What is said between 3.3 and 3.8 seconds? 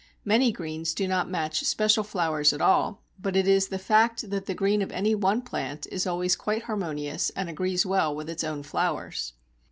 it is the